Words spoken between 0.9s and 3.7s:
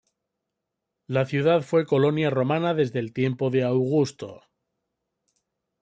La ciudad fue colonia romana desde el tiempo de